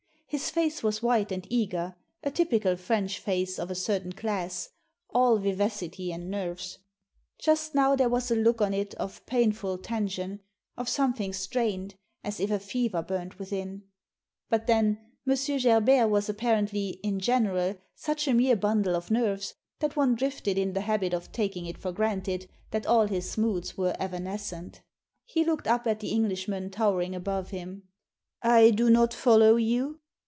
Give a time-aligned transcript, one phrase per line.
[0.25, 1.93] His face was white and eager,
[2.23, 4.69] a typical French face of a certain class,
[5.09, 6.77] all vivacity and nerves.
[7.37, 10.39] Just now there was a look on it of painful tension,
[10.77, 13.83] of something strained, as if a fever burned within.
[14.49, 15.35] But then, M.
[15.59, 20.71] Gerbert was apparently, in general, such a mere bundle of nerves that one drifted in
[20.71, 24.79] the habit of taking it for granted that all his moods were evanescent
[25.25, 27.89] He looked up at the Englishman towering above him."
[28.57, 29.97] I do not follow you."